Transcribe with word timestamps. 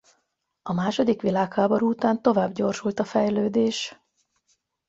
A 0.61 0.73
második 0.73 1.21
világháború 1.21 1.89
után 1.89 2.21
tovább 2.21 2.51
gyorsult 2.51 2.99
a 2.99 3.03
fejlődés. 3.03 3.95